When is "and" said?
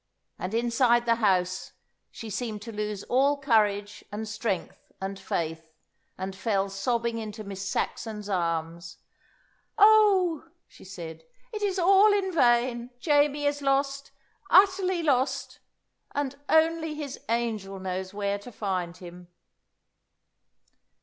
0.39-0.55, 4.11-4.27, 4.99-5.19, 6.17-6.35, 16.15-16.35